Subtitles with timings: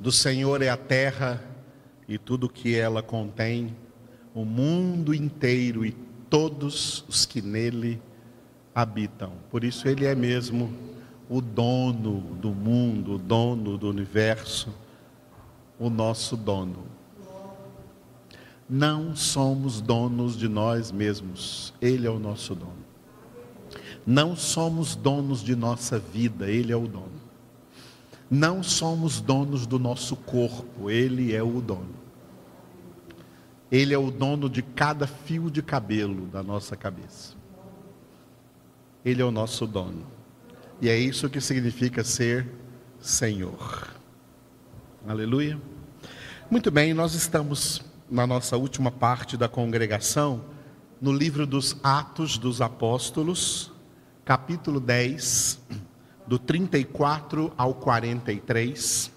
[0.00, 1.44] Do Senhor é a terra
[2.08, 3.76] e tudo que ela contém,
[4.34, 5.92] o mundo inteiro e
[6.30, 8.00] todos os que nele
[8.74, 9.32] habitam.
[9.50, 10.72] Por isso, Ele é mesmo
[11.28, 14.74] o dono do mundo, o dono do universo,
[15.78, 16.86] o nosso dono.
[18.66, 22.86] Não somos donos de nós mesmos, Ele é o nosso dono.
[24.06, 27.20] Não somos donos de nossa vida, Ele é o dono.
[28.30, 32.00] Não somos donos do nosso corpo, Ele é o dono.
[33.72, 37.34] Ele é o dono de cada fio de cabelo da nossa cabeça.
[39.04, 40.06] Ele é o nosso dono.
[40.80, 42.48] E é isso que significa ser
[43.00, 43.88] Senhor.
[45.06, 45.60] Aleluia.
[46.50, 50.44] Muito bem, nós estamos na nossa última parte da congregação,
[51.00, 53.72] no livro dos Atos dos Apóstolos,
[54.24, 55.60] capítulo 10,
[56.30, 59.10] do 34 ao 43.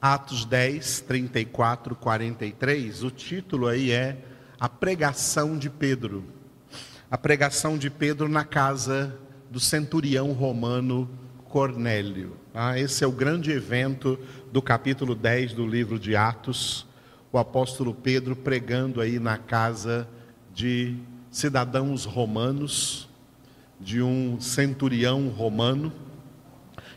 [0.00, 3.02] Atos 10, 34, 43.
[3.02, 4.16] O título aí é
[4.60, 6.22] A Pregação de Pedro.
[7.10, 9.18] A pregação de Pedro na casa
[9.50, 11.10] do centurião romano
[11.46, 12.36] Cornélio.
[12.54, 14.16] Ah, esse é o grande evento
[14.52, 16.86] do capítulo 10 do livro de Atos
[17.32, 20.08] o apóstolo Pedro pregando aí na casa
[20.52, 20.96] de
[21.30, 23.08] cidadãos romanos,
[23.80, 25.92] de um centurião romano,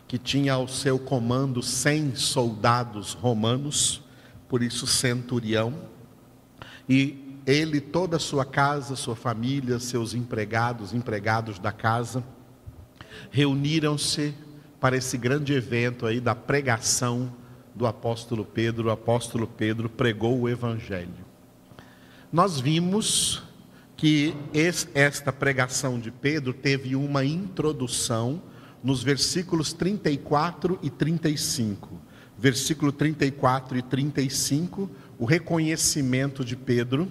[0.08, 4.02] que tinha ao seu comando cem soldados romanos,
[4.48, 5.74] por isso centurião,
[6.88, 12.24] e ele, toda a sua casa, sua família, seus empregados, empregados da casa,
[13.32, 14.34] reuniram-se
[14.80, 17.34] para esse grande evento aí da pregação
[17.74, 21.26] do apóstolo Pedro, o apóstolo Pedro pregou o evangelho.
[22.32, 23.43] Nós vimos
[24.04, 24.36] que
[24.94, 28.44] esta pregação de Pedro teve uma introdução
[28.84, 32.02] nos versículos 34 e 35.
[32.38, 37.10] Versículo 34 e 35, o reconhecimento de Pedro,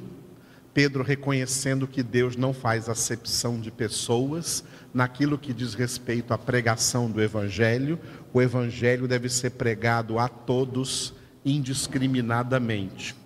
[0.75, 7.11] Pedro reconhecendo que Deus não faz acepção de pessoas naquilo que diz respeito à pregação
[7.11, 7.99] do Evangelho,
[8.35, 13.17] o Evangelho deve ser pregado a todos indiscriminadamente.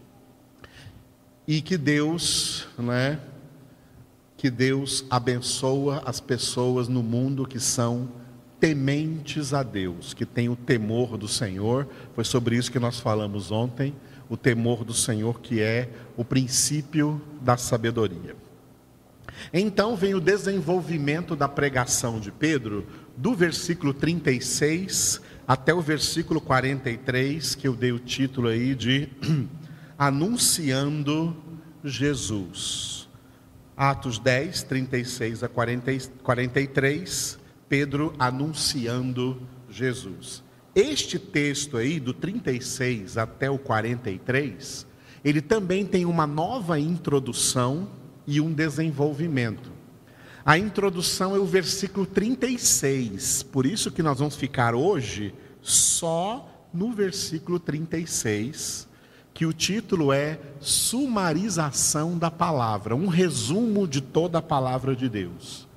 [1.49, 3.19] E que Deus, né,
[4.37, 8.09] que Deus abençoa as pessoas no mundo que são
[8.61, 11.89] tementes a Deus, que têm o temor do Senhor.
[12.15, 13.95] Foi sobre isso que nós falamos ontem,
[14.29, 18.37] o temor do Senhor que é o princípio da sabedoria.
[19.53, 22.87] Então vem o desenvolvimento da pregação de Pedro,
[23.17, 29.09] do versículo 36 até o versículo 43, que eu dei o título aí de
[29.99, 31.37] Anunciando
[31.85, 33.06] Jesus.
[33.76, 35.92] Atos 10, 36 a 40,
[36.22, 37.38] 43,
[37.69, 40.42] Pedro anunciando Jesus.
[40.75, 44.87] Este texto aí, do 36 até o 43,
[45.25, 47.88] ele também tem uma nova introdução
[48.26, 49.70] e um desenvolvimento.
[50.44, 56.93] A introdução é o versículo 36, por isso que nós vamos ficar hoje só no
[56.93, 58.87] versículo 36,
[59.37, 65.69] que o título é Sumarização da Palavra, um resumo de toda a palavra de Deus.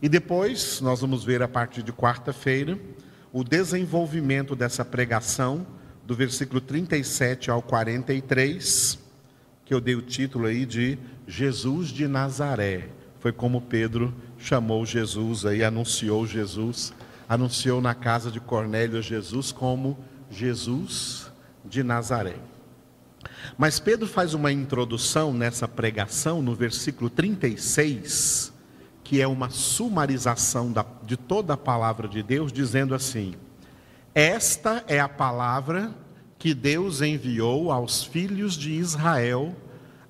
[0.00, 2.78] E depois nós vamos ver a partir de quarta-feira
[3.30, 5.66] o desenvolvimento dessa pregação,
[6.06, 8.98] do versículo 37 ao 43,
[9.64, 10.98] que eu dei o título aí de
[11.28, 12.88] Jesus de Nazaré
[13.22, 16.92] foi como Pedro chamou Jesus aí, anunciou Jesus,
[17.28, 19.96] anunciou na casa de Cornélio Jesus como
[20.28, 21.30] Jesus
[21.64, 22.34] de Nazaré.
[23.56, 28.52] Mas Pedro faz uma introdução nessa pregação no versículo 36,
[29.04, 33.34] que é uma sumarização da, de toda a palavra de Deus, dizendo assim:
[34.14, 35.92] Esta é a palavra
[36.38, 39.54] que Deus enviou aos filhos de Israel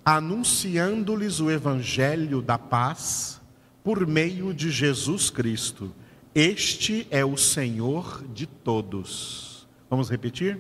[0.05, 3.41] anunciando-lhes o evangelho da paz
[3.85, 5.93] por meio de Jesus Cristo.
[6.35, 9.69] Este é o Senhor de todos.
[9.89, 10.59] Vamos repetir?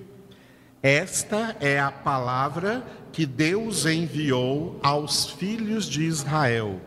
[0.82, 6.81] Esta é a palavra que Deus enviou aos filhos de Israel,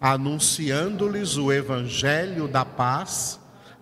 [0.00, 3.38] anunciando-lhes o evangelho da paz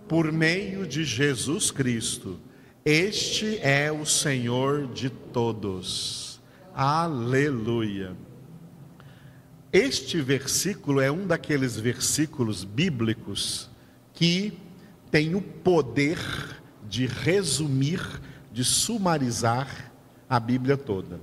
[0.08, 2.40] por meio de Jesus Cristo.
[2.84, 6.40] Este é o Senhor de todos.
[6.75, 8.16] Aleluia.
[9.73, 13.70] Este versículo é um daqueles versículos bíblicos
[14.12, 14.58] que
[15.12, 16.19] tem o poder
[16.88, 18.00] de resumir,
[18.52, 19.93] de sumarizar
[20.29, 21.20] a Bíblia toda.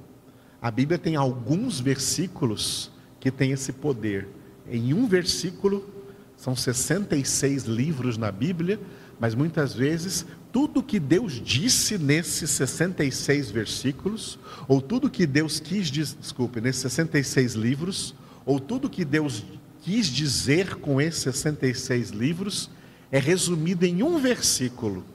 [0.62, 4.28] A Bíblia tem alguns versículos que têm esse poder.
[4.70, 5.88] Em um versículo,
[6.36, 8.80] são 66 livros na Bíblia,
[9.20, 15.90] mas muitas vezes tudo que Deus disse nesses 66 versículos, ou tudo que Deus quis,
[15.90, 18.16] desculpe, nesses 66 livros,
[18.46, 19.44] ou tudo que Deus
[19.82, 22.70] quis dizer com esses 66 livros,
[23.12, 25.06] é resumido em um versículo.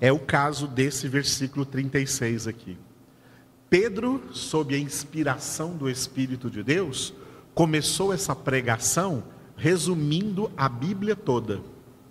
[0.00, 2.78] É o caso desse versículo 36 aqui.
[3.68, 7.12] Pedro, sob a inspiração do Espírito de Deus,
[7.54, 9.22] começou essa pregação
[9.56, 11.60] resumindo a Bíblia toda,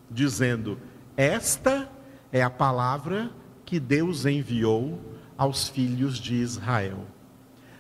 [0.09, 0.77] dizendo:
[1.17, 1.89] Esta
[2.31, 3.31] é a palavra
[3.65, 5.01] que Deus enviou
[5.35, 7.07] aos filhos de Israel,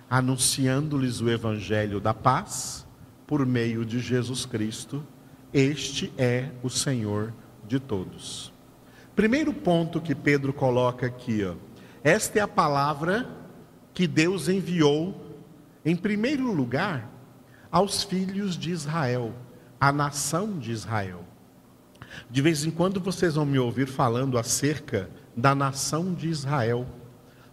[0.09, 2.85] anunciando-lhes o evangelho da paz
[3.27, 5.05] por meio de Jesus Cristo.
[5.53, 7.31] Este é o Senhor
[7.67, 8.51] de todos.
[9.19, 11.55] Primeiro ponto que Pedro coloca aqui, ó,
[12.01, 13.29] esta é a palavra
[13.93, 15.35] que Deus enviou,
[15.83, 17.11] em primeiro lugar,
[17.69, 19.33] aos filhos de Israel,
[19.77, 21.25] à nação de Israel.
[22.29, 26.87] De vez em quando vocês vão me ouvir falando acerca da nação de Israel,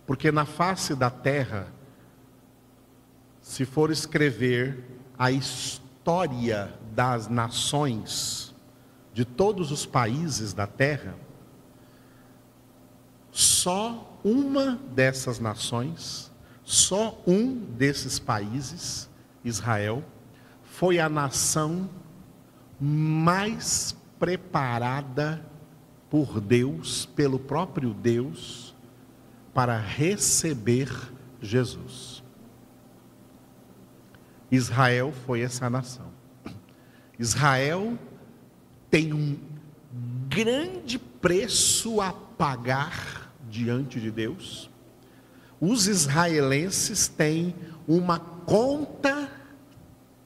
[0.07, 1.67] porque na face da terra,
[3.41, 4.85] se for escrever
[5.19, 8.55] a história das nações,
[9.13, 11.26] de todos os países da terra,
[13.37, 16.33] só uma dessas nações,
[16.65, 19.11] só um desses países,
[19.45, 20.03] Israel,
[20.63, 21.91] foi a nação
[22.81, 25.45] mais preparada
[26.09, 28.75] por Deus, pelo próprio Deus,
[29.53, 30.91] para receber
[31.43, 32.25] Jesus.
[34.51, 36.11] Israel foi essa nação.
[37.19, 37.99] Israel
[38.91, 39.39] tem um
[40.27, 43.16] grande preço a pagar
[43.51, 44.71] diante de Deus.
[45.61, 47.55] Os israelenses têm
[47.89, 49.31] uma conta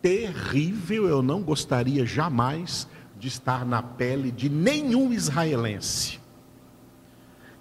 [0.02, 2.88] terrível, eu não gostaria jamais
[3.18, 6.18] de estar na pele de nenhum israelense.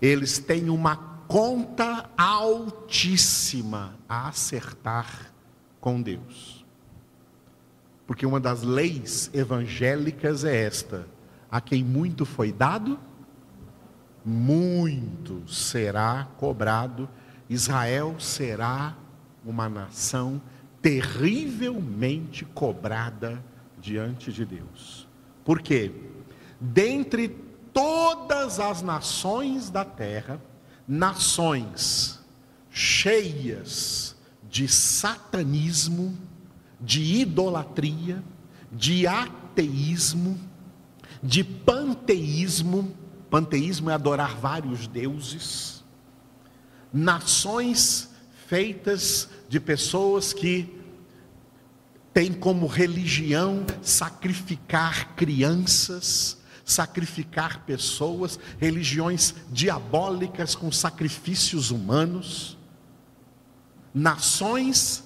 [0.02, 0.96] Eles têm uma
[1.28, 5.34] conta altíssima a acertar
[5.80, 6.66] com Deus.
[8.08, 11.06] Porque uma das leis evangélicas é esta:
[11.52, 13.00] a quem muito foi dado,
[14.26, 17.10] muito será cobrado.
[17.50, 18.96] Israel será
[19.46, 20.42] uma nação
[20.82, 23.44] terrivelmente cobrada
[23.80, 25.08] diante de Deus.
[25.44, 25.92] Porque
[26.60, 27.30] dentre
[27.74, 30.42] todas as nações da terra,
[30.88, 32.20] nações
[32.70, 34.16] cheias
[34.50, 36.18] de satanismo,
[36.80, 38.24] de idolatria,
[38.72, 40.40] de ateísmo,
[41.22, 42.94] de panteísmo,
[43.30, 45.84] panteísmo é adorar vários deuses,
[46.92, 48.10] nações
[48.48, 50.76] feitas de pessoas que
[52.14, 62.58] tem como religião sacrificar crianças, sacrificar pessoas, religiões diabólicas com sacrifícios humanos,
[63.94, 65.04] nações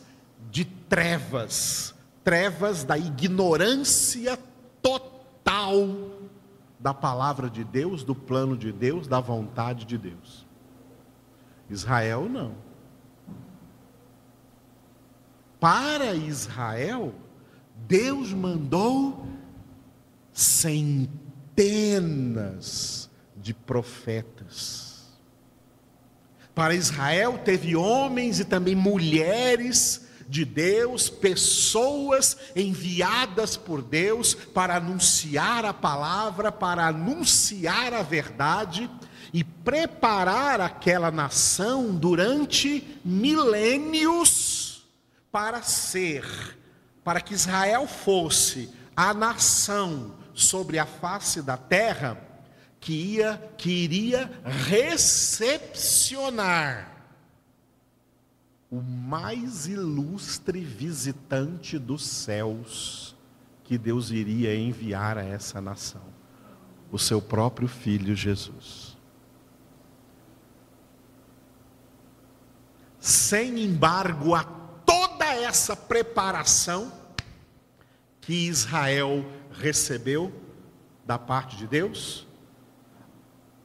[0.50, 1.94] de trevas,
[2.24, 4.38] trevas da ignorância
[4.82, 6.23] total
[6.84, 10.46] da palavra de Deus, do plano de Deus, da vontade de Deus.
[11.68, 12.54] Israel não
[15.64, 17.16] para Israel,
[17.88, 19.26] Deus mandou
[20.34, 21.50] centenas
[23.38, 25.06] de profetas.
[26.54, 35.66] Para Israel, teve homens e também mulheres de Deus, pessoas enviadas por Deus para anunciar
[35.66, 38.90] a palavra, para anunciar a verdade
[39.34, 44.88] e preparar aquela nação durante milênios
[45.32, 46.24] para ser,
[47.04, 52.16] para que Israel fosse a nação sobre a face da terra
[52.80, 54.32] que ia que iria
[54.68, 56.93] recepcionar
[58.74, 63.16] o mais ilustre visitante dos céus
[63.64, 66.02] que Deus iria enviar a essa nação,
[66.92, 68.98] o seu próprio filho Jesus.
[73.00, 74.44] Sem embargo, a
[75.44, 76.92] essa preparação
[78.22, 80.34] que Israel recebeu
[81.06, 82.26] da parte de Deus,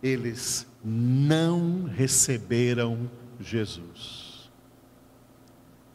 [0.02, 3.10] eles não receberam
[3.40, 4.27] Jesus.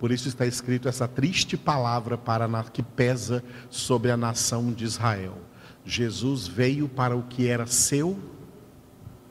[0.04, 5.38] Por isso está escrito essa triste palavra para que pesa sobre a nação de Israel.
[5.86, 8.20] Jesus veio para o que era seu,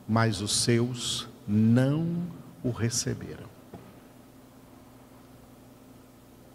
[0.08, 2.26] mas os seus não
[2.64, 3.50] o receberam.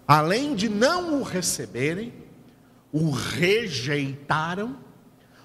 [0.08, 2.12] além de não o receberem,
[2.92, 4.78] o rejeitaram,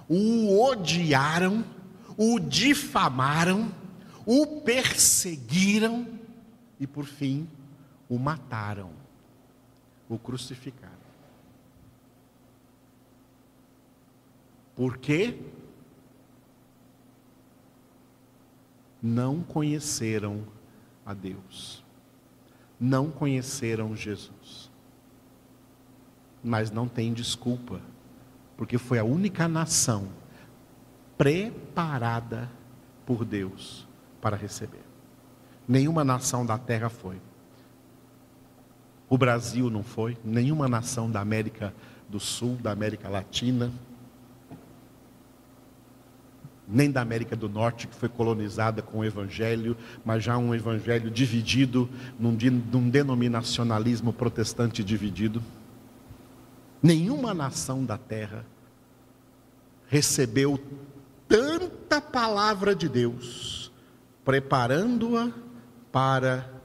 [0.08, 1.62] o odiaram,
[2.16, 3.70] o difamaram,
[4.24, 6.06] o perseguiram
[6.80, 7.46] e, por fim,
[8.12, 8.90] o mataram,
[10.06, 10.92] o crucificaram.
[14.76, 15.40] Por quê?
[19.02, 20.46] Não conheceram
[21.06, 21.82] a Deus,
[22.78, 24.70] não conheceram Jesus.
[26.44, 27.80] Mas não tem desculpa,
[28.58, 30.12] porque foi a única nação
[31.16, 32.50] preparada
[33.06, 33.88] por Deus
[34.20, 34.84] para receber.
[35.66, 37.18] Nenhuma nação da terra foi.
[39.12, 41.74] O Brasil não foi, nenhuma nação da América
[42.08, 43.70] do Sul, da América Latina,
[46.66, 51.10] nem da América do Norte, que foi colonizada com o Evangelho, mas já um Evangelho
[51.10, 52.34] dividido, num,
[52.72, 55.42] num denominacionalismo protestante dividido.
[56.82, 58.46] Nenhuma nação da terra
[59.88, 60.58] recebeu
[61.28, 63.70] tanta palavra de Deus,
[64.24, 65.30] preparando-a
[65.92, 66.61] para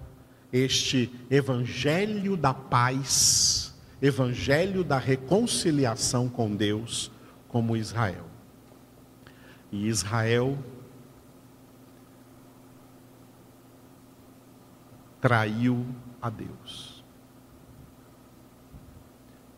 [0.52, 7.12] este evangelho da paz, evangelho da reconciliação com Deus,
[7.48, 8.26] como Israel.
[9.72, 10.58] E Israel
[15.20, 15.86] traiu
[16.22, 17.04] a Deus.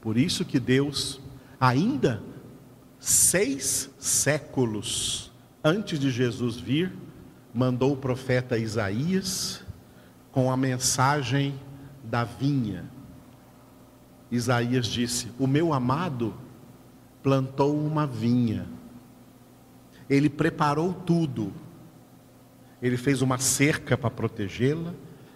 [0.02, 1.22] Por isso que Deus,
[1.60, 2.24] ainda
[3.00, 5.32] seis séculos
[5.64, 6.94] antes de Jesus vir,
[7.54, 9.64] mandou o profeta Isaías
[10.32, 11.60] com a mensagem
[12.04, 12.86] da vinha.
[14.32, 16.34] Isaías disse: O meu amado
[17.24, 18.68] plantou uma vinha,
[20.10, 21.52] ele preparou tudo,
[22.82, 24.94] ele fez uma cerca para protegê-la,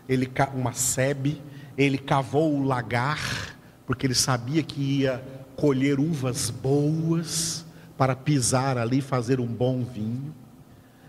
[0.08, 1.42] ele uma sebe,
[1.78, 5.24] ele cavou o lagar, porque ele sabia que ia
[5.56, 7.66] colher uvas boas
[7.98, 10.34] para pisar ali e fazer um bom vinho.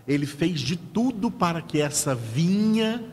[0.07, 3.03] Ele fez de tudo para que essa vinha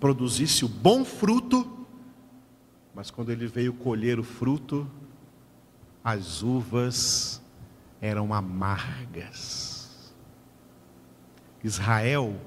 [0.00, 1.86] produzisse o bom fruto,
[2.94, 4.90] mas quando ele veio colher o fruto,
[6.02, 7.42] as uvas
[8.00, 10.14] eram amargas.
[11.62, 12.40] Israel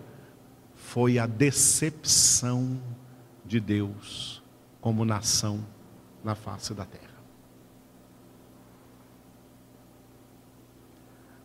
[0.74, 2.82] foi a decepção
[3.46, 4.42] de Deus
[4.80, 5.66] como nação
[6.24, 7.20] na face da terra.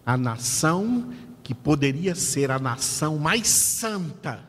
[0.07, 4.49] A nação que poderia ser a nação mais santa,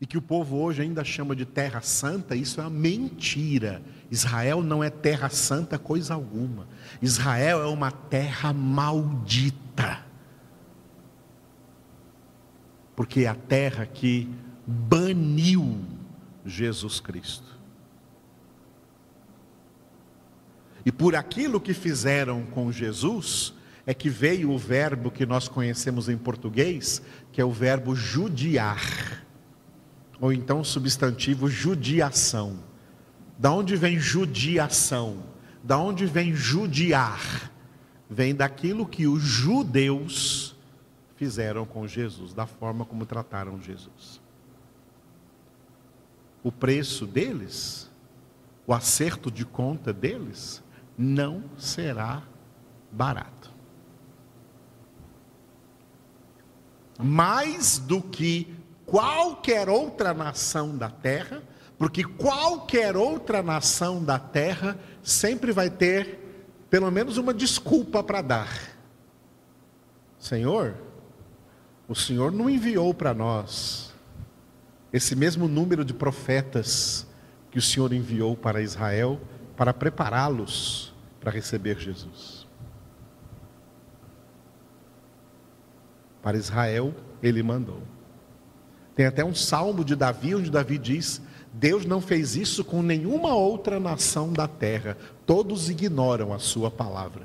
[0.00, 3.82] e que o povo hoje ainda chama de terra santa, isso é uma mentira.
[4.10, 6.68] Israel não é terra santa coisa alguma.
[7.02, 10.06] Israel é uma terra maldita.
[12.94, 14.28] Porque é a terra que
[14.66, 15.84] baniu
[16.46, 17.58] Jesus Cristo.
[20.86, 23.52] E por aquilo que fizeram com Jesus,
[23.84, 27.02] é que veio o verbo que nós conhecemos em português,
[27.32, 29.26] que é o verbo judiar,
[30.20, 32.58] ou então o substantivo judiação.
[33.38, 35.22] Da onde vem judiação?
[35.62, 37.52] Da onde vem judiar?
[38.10, 40.56] Vem daquilo que os judeus
[41.16, 44.20] fizeram com Jesus, da forma como trataram Jesus.
[46.42, 47.90] O preço deles,
[48.66, 50.62] o acerto de conta deles,
[50.96, 52.22] não será
[52.90, 53.58] barato.
[56.98, 58.52] mais do que
[58.88, 61.42] qualquer outra nação da terra,
[61.78, 66.18] porque qualquer outra nação da terra sempre vai ter
[66.70, 68.48] pelo menos uma desculpa para dar.
[70.18, 70.74] Senhor,
[71.86, 73.94] o Senhor não enviou para nós
[74.92, 77.06] esse mesmo número de profetas
[77.50, 79.20] que o Senhor enviou para Israel
[79.56, 82.46] para prepará-los para receber Jesus.
[86.22, 87.82] Para Israel, ele mandou.
[88.98, 93.32] Tem até um salmo de Davi, onde Davi diz: Deus não fez isso com nenhuma
[93.32, 97.24] outra nação da terra, todos ignoram a sua palavra.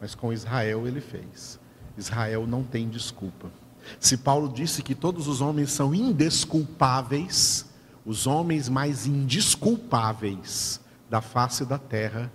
[0.00, 1.58] Mas com Israel ele fez.
[1.98, 3.50] Israel não tem desculpa.
[3.98, 7.66] Se Paulo disse que todos os homens são indesculpáveis,
[8.06, 10.80] os homens mais indesculpáveis
[11.10, 12.30] da face da terra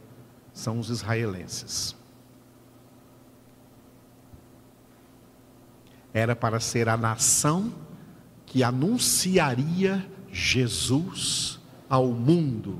[0.51, 1.95] são os israelenses.
[6.13, 7.71] era para ser a nação
[8.47, 12.79] que anunciaria Jesus ao mundo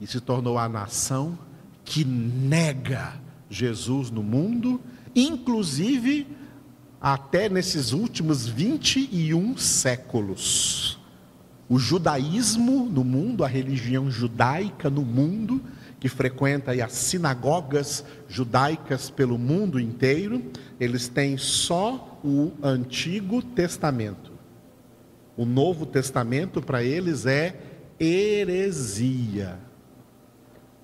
[0.00, 1.38] e se tornou a nação
[1.84, 3.14] que nega
[3.50, 4.80] Jesus no mundo,
[5.14, 6.26] inclusive
[7.00, 10.98] até nesses últimos 21 séculos.
[11.68, 15.60] O judaísmo no mundo, a religião judaica no mundo,
[15.98, 20.44] que frequenta as sinagogas judaicas pelo mundo inteiro,
[20.78, 24.35] eles têm só o Antigo Testamento.
[25.36, 27.60] O Novo Testamento para eles é
[28.00, 29.58] heresia,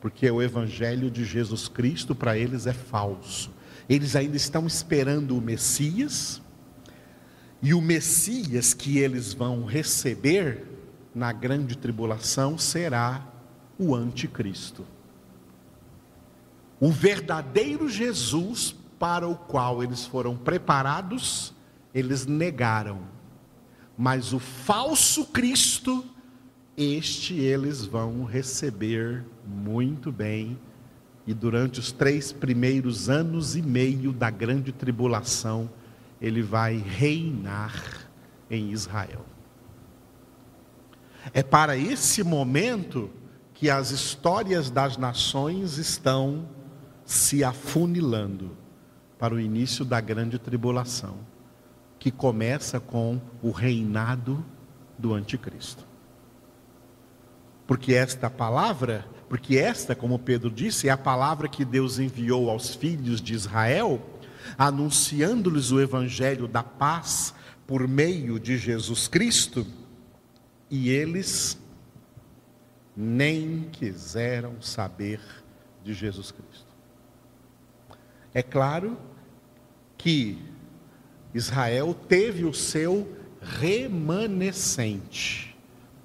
[0.00, 3.50] porque o Evangelho de Jesus Cristo para eles é falso.
[3.88, 6.42] Eles ainda estão esperando o Messias,
[7.62, 10.66] e o Messias que eles vão receber
[11.14, 13.26] na grande tribulação será
[13.78, 14.85] o Anticristo.
[16.80, 21.54] O verdadeiro Jesus para o qual eles foram preparados,
[21.94, 23.00] eles negaram.
[23.97, 26.05] Mas o falso Cristo,
[26.77, 30.59] este eles vão receber muito bem.
[31.27, 35.71] E durante os três primeiros anos e meio da grande tribulação,
[36.21, 38.09] ele vai reinar
[38.51, 39.25] em Israel.
[41.33, 43.11] É para esse momento
[43.55, 46.49] que as histórias das nações estão
[47.05, 48.57] se afunilando
[49.19, 51.17] para o início da grande tribulação,
[52.02, 54.44] que começa com o reinado
[54.99, 55.87] do anticristo.
[57.64, 62.75] Porque esta palavra, porque esta, como Pedro disse, é a palavra que Deus enviou aos
[62.75, 64.04] filhos de Israel,
[64.59, 67.32] anunciando-lhes o evangelho da paz
[67.68, 69.64] por meio de Jesus Cristo,
[70.68, 71.56] e eles
[72.97, 75.21] nem quiseram saber
[75.85, 76.66] de Jesus Cristo.
[78.35, 78.99] É claro
[79.97, 80.50] que
[81.35, 83.09] Israel teve o seu
[83.41, 85.57] remanescente,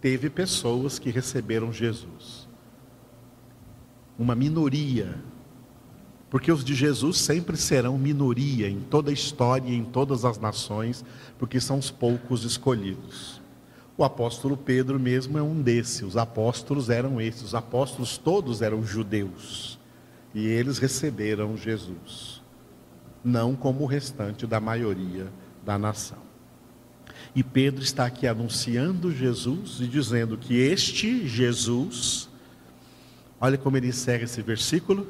[0.01, 2.47] teve pessoas que receberam Jesus,
[4.17, 5.21] uma minoria,
[6.29, 11.05] porque os de Jesus sempre serão minoria em toda a história, em todas as nações,
[11.37, 13.41] porque são os poucos escolhidos.
[13.97, 16.03] O apóstolo Pedro mesmo é um desses.
[16.03, 17.41] Os apóstolos eram esses.
[17.41, 19.79] Os apóstolos todos eram judeus.
[20.35, 22.36] E eles receberam Jesus.
[23.23, 25.27] Não como o restante da maioria
[25.65, 26.19] da nação.
[27.35, 32.29] E Pedro está aqui anunciando Jesus e dizendo que este Jesus,
[33.39, 35.07] olha como ele encerra esse versículo: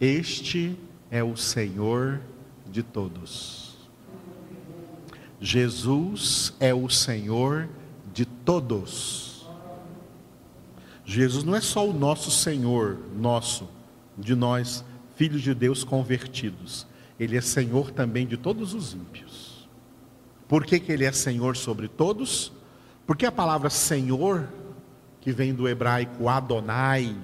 [0.00, 0.76] Este
[1.10, 2.20] é o Senhor
[2.70, 3.76] de todos.
[5.40, 7.68] Jesus é o Senhor
[8.12, 9.48] de todos.
[11.04, 13.68] Jesus não é só o nosso Senhor, nosso,
[14.18, 14.84] de nós,
[15.16, 16.86] filhos de Deus convertidos.
[17.18, 19.68] Ele é Senhor também de todos os ímpios.
[20.46, 22.52] Por que, que ele é Senhor sobre todos?
[23.06, 24.48] Porque a palavra Senhor,
[25.20, 27.16] que vem do hebraico Adonai,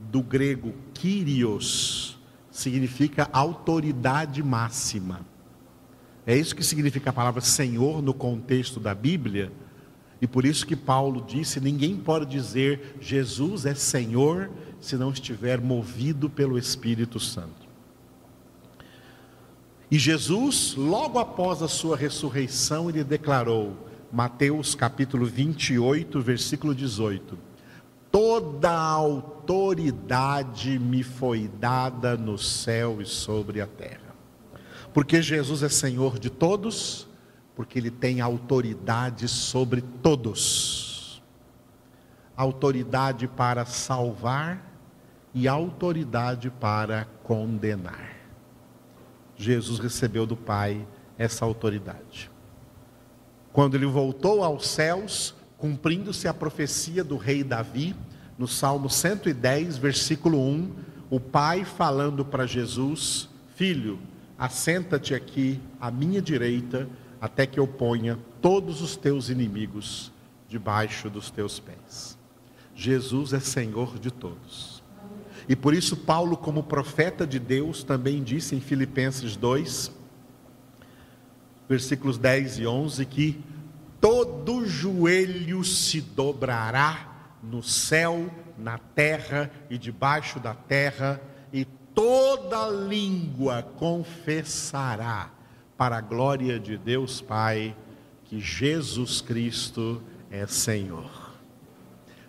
[0.00, 2.18] do grego Kyrios,
[2.50, 5.20] significa autoridade máxima.
[6.26, 9.52] É isso que significa a palavra Senhor no contexto da Bíblia
[10.20, 15.60] e por isso que Paulo disse: ninguém pode dizer Jesus é Senhor se não estiver
[15.60, 17.63] movido pelo Espírito Santo.
[19.94, 23.76] E Jesus, logo após a sua ressurreição, ele declarou,
[24.10, 27.38] Mateus capítulo 28, versículo 18:
[28.10, 34.16] Toda a autoridade me foi dada no céu e sobre a terra.
[34.92, 37.06] Porque Jesus é Senhor de todos,
[37.54, 41.22] porque ele tem autoridade sobre todos
[42.36, 44.60] autoridade para salvar
[45.32, 48.13] e autoridade para condenar.
[49.36, 50.86] Jesus recebeu do Pai
[51.18, 52.30] essa autoridade.
[53.52, 57.94] Quando ele voltou aos céus, cumprindo-se a profecia do rei Davi,
[58.36, 60.72] no Salmo 110, versículo 1,
[61.08, 63.98] o Pai falando para Jesus: Filho,
[64.36, 66.88] assenta-te aqui à minha direita
[67.20, 70.12] até que eu ponha todos os teus inimigos
[70.48, 72.18] debaixo dos teus pés.
[72.74, 74.73] Jesus é Senhor de todos.
[75.48, 79.92] E por isso, Paulo, como profeta de Deus, também disse em Filipenses 2,
[81.68, 83.44] versículos 10 e 11, que
[84.00, 91.20] todo joelho se dobrará no céu, na terra e debaixo da terra,
[91.52, 95.30] e toda língua confessará
[95.76, 97.76] para a glória de Deus Pai,
[98.24, 101.34] que Jesus Cristo é Senhor.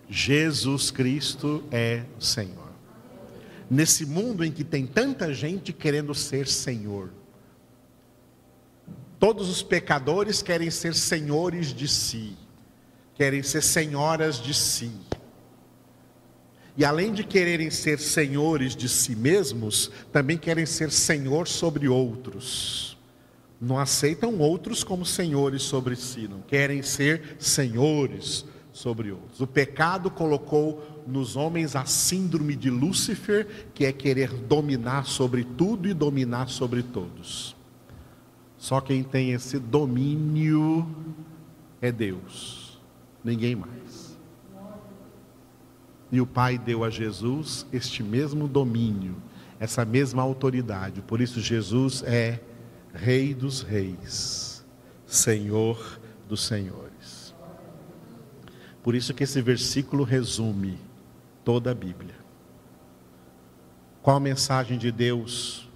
[0.08, 2.65] Jesus Cristo é Senhor.
[3.68, 7.10] Nesse mundo em que tem tanta gente querendo ser Senhor,
[9.18, 12.36] todos os pecadores querem ser senhores de si,
[13.14, 14.92] querem ser senhoras de si.
[16.76, 22.96] E além de quererem ser senhores de si mesmos, também querem ser senhor sobre outros
[23.60, 28.44] não aceitam outros como senhores sobre si, não querem ser senhores
[28.76, 29.40] sobre outros.
[29.40, 35.88] O pecado colocou nos homens a síndrome de Lúcifer, que é querer dominar sobre tudo
[35.88, 37.56] e dominar sobre todos.
[38.58, 40.86] Só quem tem esse domínio
[41.80, 42.78] é Deus,
[43.24, 44.16] ninguém mais.
[46.12, 49.16] E o Pai deu a Jesus este mesmo domínio,
[49.58, 51.00] essa mesma autoridade.
[51.00, 52.40] Por isso, Jesus é
[52.92, 54.64] Rei dos Reis,
[55.06, 57.25] Senhor dos Senhores.
[58.86, 60.78] Por isso que esse versículo resume
[61.44, 62.14] toda a Bíblia.
[64.00, 65.68] Qual a mensagem de Deus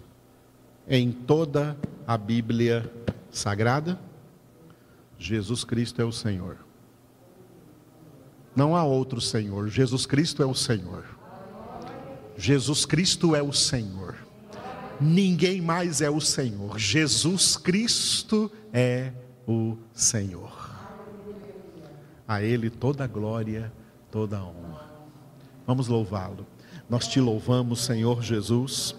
[0.86, 2.88] em toda a Bíblia
[3.28, 3.98] Sagrada?
[5.18, 6.58] Jesus Cristo é o Senhor.
[8.54, 11.04] Não há outro Senhor, Jesus Cristo é o Senhor.
[12.36, 14.14] Jesus Cristo é o Senhor.
[15.00, 16.78] Ninguém mais é o Senhor.
[16.78, 19.12] Jesus Cristo é
[19.48, 20.69] o Senhor.
[22.30, 23.72] A Ele toda a glória,
[24.08, 24.88] toda a honra.
[25.66, 26.46] Vamos louvá-lo.
[26.88, 28.94] Nós te louvamos, Senhor Jesus.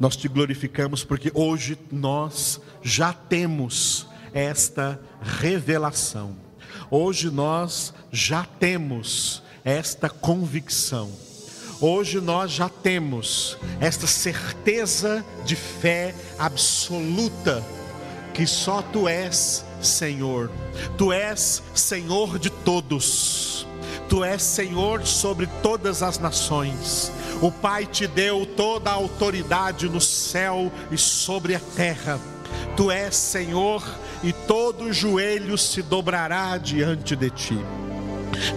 [0.00, 6.34] Nós te glorificamos porque hoje nós já temos esta revelação.
[6.90, 11.08] Hoje nós já temos esta convicção.
[11.80, 17.62] Hoje nós já temos esta certeza de fé absoluta
[18.34, 20.50] que só tu és Senhor.
[20.96, 23.66] Tu és Senhor de todos.
[24.08, 27.10] Tu és Senhor sobre todas as nações.
[27.40, 32.20] O Pai te deu toda a autoridade no céu e sobre a terra.
[32.76, 33.82] Tu és Senhor
[34.22, 37.58] e todo joelho se dobrará diante de ti.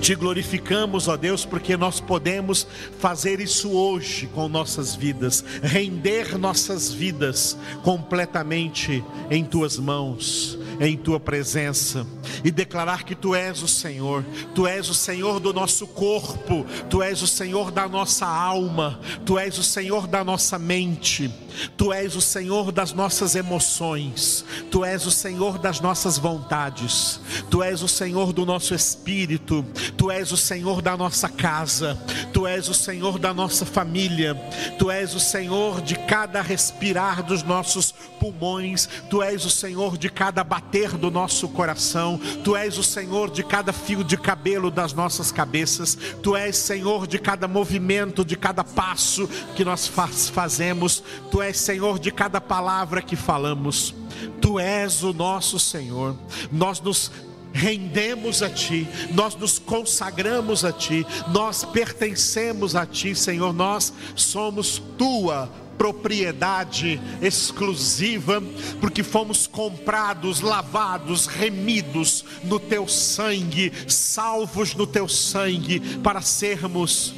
[0.02, 2.68] Te glorificamos, ó Deus, porque nós podemos
[3.00, 11.20] fazer isso hoje com nossas vidas, render nossas vidas completamente em tuas mãos em tua
[11.20, 12.06] presença
[12.44, 17.02] e declarar que tu és o Senhor, tu és o Senhor do nosso corpo, tu
[17.02, 21.32] és o Senhor da nossa alma, tu és o Senhor da nossa mente,
[21.78, 27.64] tu és o Senhor das nossas emoções, tu és o Senhor das nossas vontades, tu
[27.64, 29.66] és o Senhor do nosso espírito,
[29.98, 31.98] tu és o Senhor da nossa casa,
[32.34, 34.36] tu és o Senhor da nossa família,
[34.78, 40.10] tu és o Senhor de cada respirar dos nossos pulmões, tu és o Senhor de
[40.10, 42.20] cada bater do nosso coração.
[42.44, 45.98] Tu és o Senhor de cada fio de cabelo das nossas cabeças.
[46.22, 51.04] Tu és Senhor de cada movimento, de cada passo que nós faz, fazemos.
[51.32, 53.94] Tu és Senhor de cada palavra que falamos.
[54.42, 56.16] Tu és o nosso Senhor.
[56.52, 57.12] Nós nos
[57.54, 64.82] rendemos a Ti, nós nos consagramos a Ti, nós pertencemos a Ti, Senhor, nós somos
[64.98, 68.42] Tua propriedade exclusiva,
[68.80, 77.14] porque fomos comprados, lavados, remidos no teu sangue, salvos no teu sangue, para sermos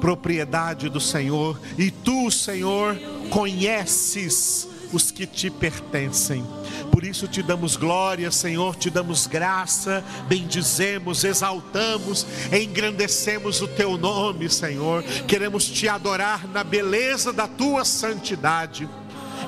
[0.00, 2.98] propriedade do Senhor, e tu, Senhor,
[3.32, 6.44] conheces os que te pertencem.
[6.90, 14.50] Por isso te damos glória, Senhor, te damos graça, bendizemos, exaltamos, engrandecemos o teu nome,
[14.50, 15.02] Senhor.
[15.26, 18.86] Queremos te adorar na beleza da tua santidade,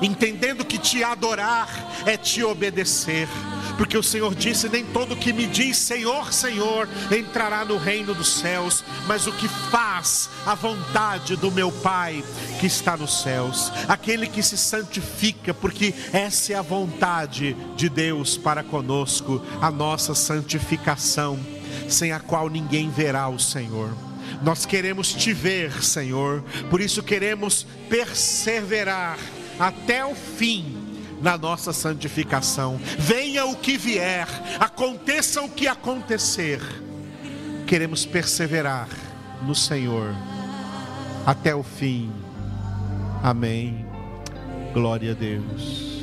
[0.01, 1.69] entendendo que te adorar
[2.07, 3.27] é te obedecer
[3.77, 8.39] porque o Senhor disse: Nem todo que me diz Senhor, Senhor entrará no reino dos
[8.39, 12.23] céus, mas o que faz a vontade do meu Pai
[12.59, 18.37] que está nos céus, aquele que se santifica, porque essa é a vontade de Deus
[18.37, 21.39] para conosco, a nossa santificação,
[21.89, 23.89] sem a qual ninguém verá o Senhor.
[24.41, 29.17] Nós queremos te ver, Senhor, por isso queremos perseverar
[29.59, 30.84] até o fim
[31.25, 32.79] na nossa santificação.
[32.99, 34.27] Venha o que vier,
[34.59, 36.61] aconteça o que acontecer,
[37.65, 38.87] queremos perseverar
[39.41, 40.13] no Senhor
[41.25, 42.11] até o fim.
[43.23, 43.87] Amém.
[44.71, 45.94] Glória a Deus.